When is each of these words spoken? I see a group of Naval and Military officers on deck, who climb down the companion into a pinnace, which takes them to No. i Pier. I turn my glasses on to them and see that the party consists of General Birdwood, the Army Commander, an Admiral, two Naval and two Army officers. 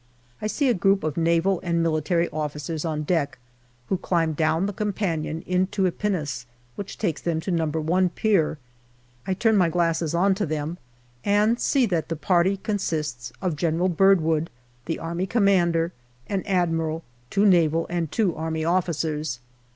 I 0.41 0.47
see 0.47 0.67
a 0.67 0.73
group 0.73 1.03
of 1.03 1.15
Naval 1.15 1.59
and 1.61 1.83
Military 1.83 2.27
officers 2.29 2.83
on 2.83 3.03
deck, 3.03 3.37
who 3.85 3.97
climb 3.99 4.33
down 4.33 4.65
the 4.65 4.73
companion 4.73 5.43
into 5.45 5.85
a 5.85 5.91
pinnace, 5.91 6.47
which 6.75 6.97
takes 6.97 7.21
them 7.21 7.39
to 7.41 7.51
No. 7.51 7.71
i 7.95 8.07
Pier. 8.15 8.57
I 9.27 9.35
turn 9.35 9.55
my 9.57 9.69
glasses 9.69 10.15
on 10.15 10.33
to 10.33 10.47
them 10.47 10.79
and 11.23 11.59
see 11.59 11.85
that 11.85 12.09
the 12.09 12.15
party 12.15 12.57
consists 12.57 13.31
of 13.43 13.55
General 13.55 13.89
Birdwood, 13.89 14.49
the 14.85 14.97
Army 14.97 15.27
Commander, 15.27 15.91
an 16.25 16.41
Admiral, 16.47 17.03
two 17.29 17.45
Naval 17.45 17.85
and 17.87 18.11
two 18.11 18.35
Army 18.35 18.65
officers. 18.65 19.39